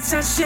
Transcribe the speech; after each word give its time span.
was 0.00 0.38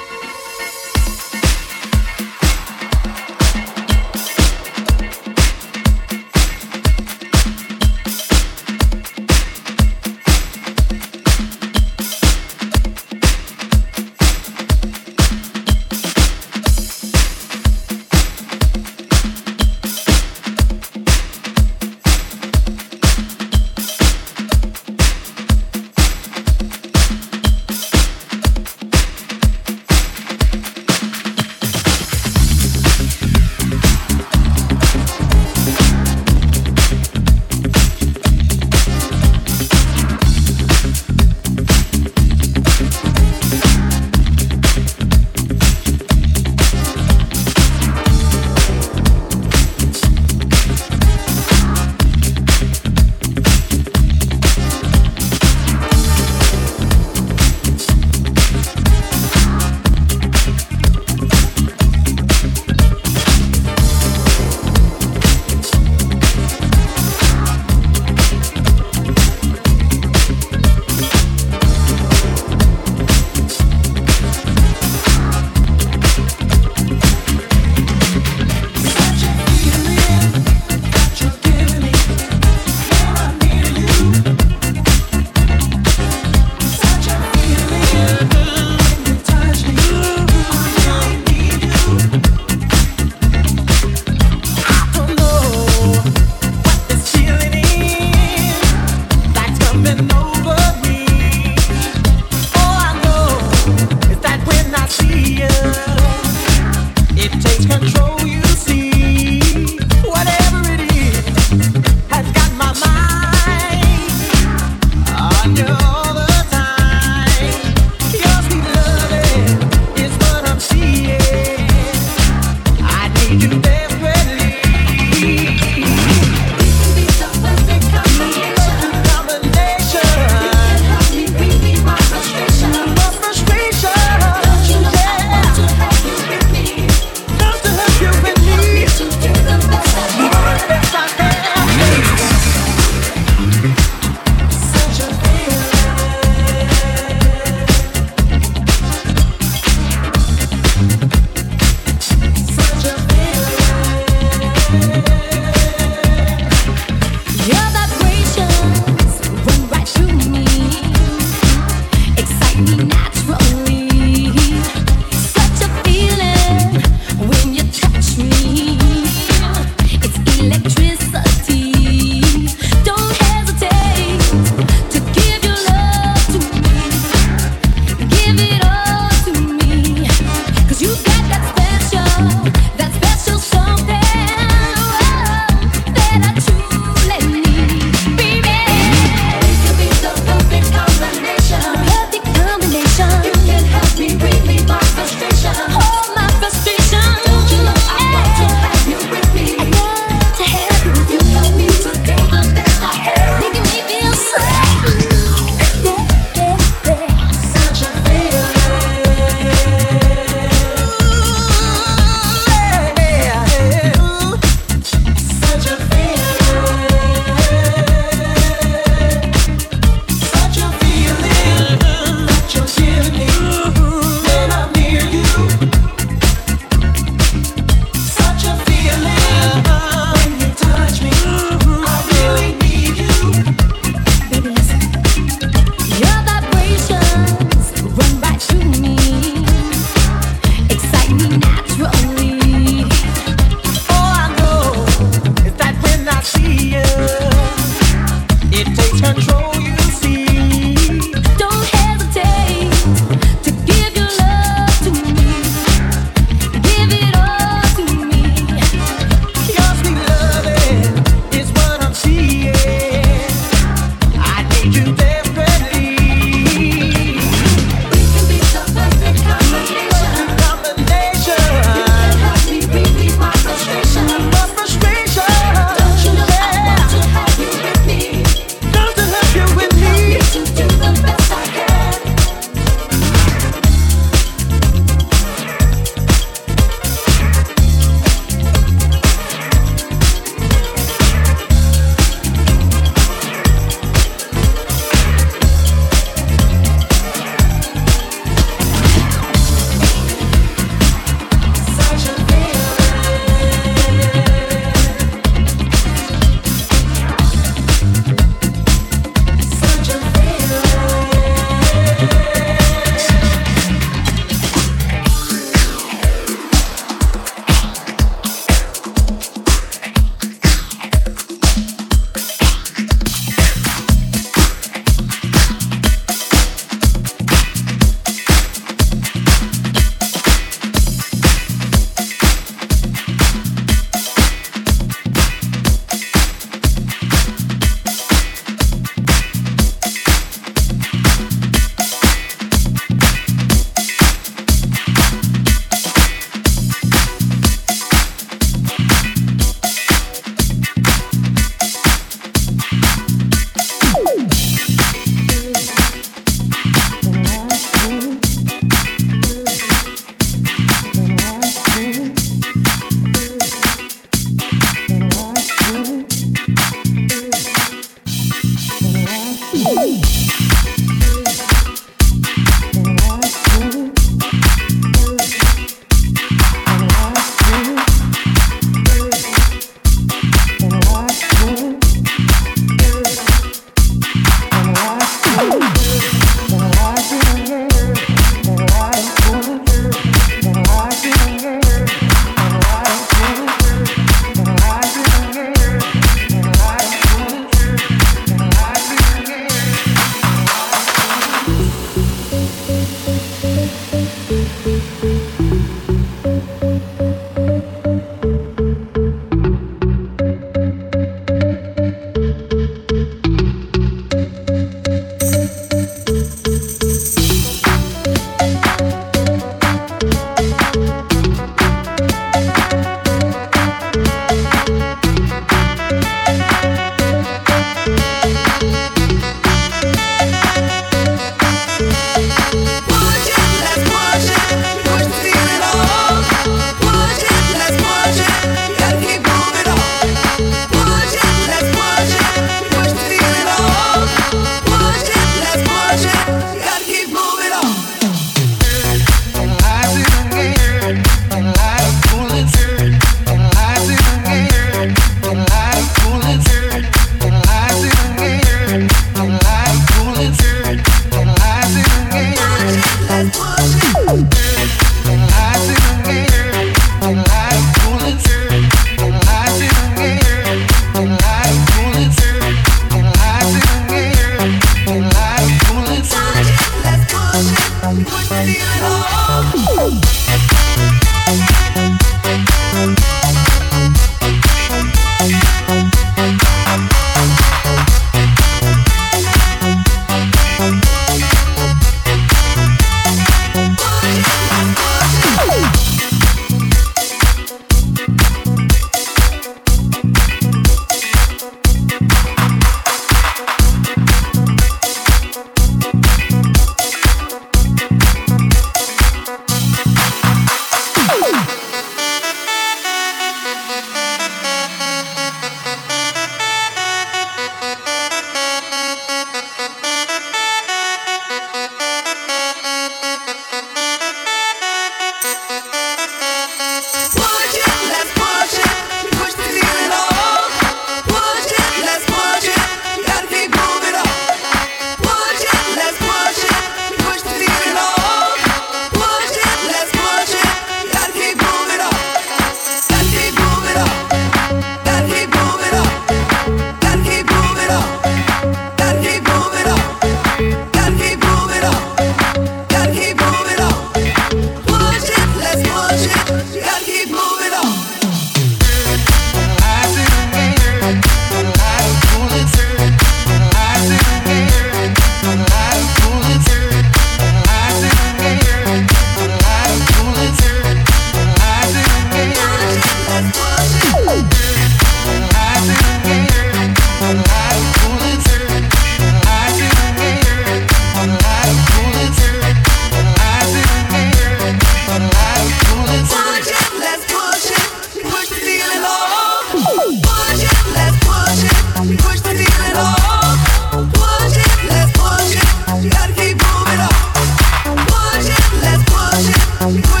Bye. 599.79 600.00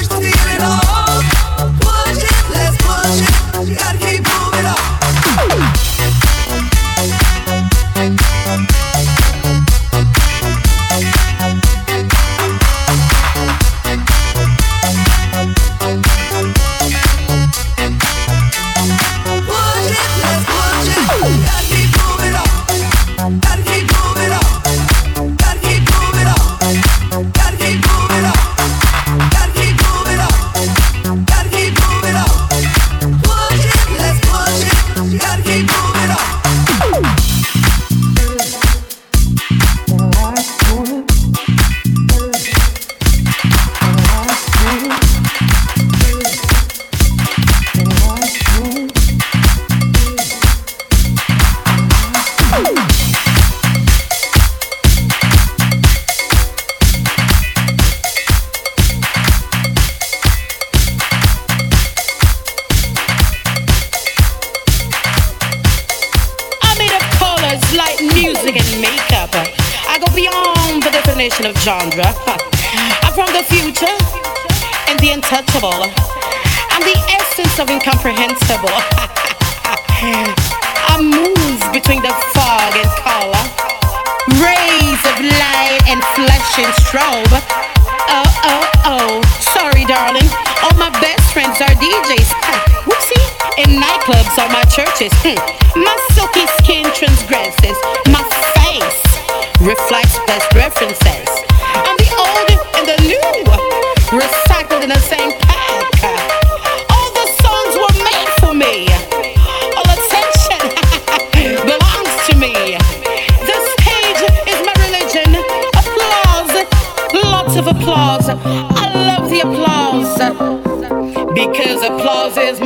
Because 122.33 122.60